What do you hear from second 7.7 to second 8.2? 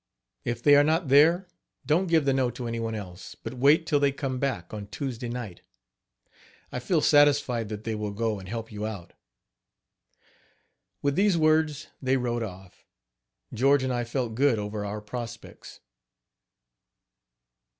they will